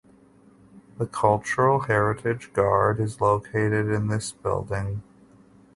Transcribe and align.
The 0.97 1.05
Cultural 1.05 1.81
Heritage 1.81 2.53
Guard 2.53 2.99
is 2.99 3.21
located 3.21 3.87
in 3.89 4.07
this 4.07 4.31
building. 4.31 5.03